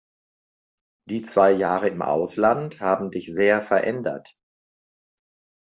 Die 1.07 1.21
zwei 1.21 1.51
Jahre 1.51 1.87
im 1.89 2.01
Ausland 2.01 2.79
haben 2.79 3.11
dich 3.11 3.31
sehr 3.31 3.61
verändert. 3.61 4.35